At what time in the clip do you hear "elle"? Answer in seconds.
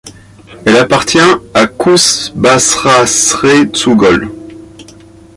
0.65-0.77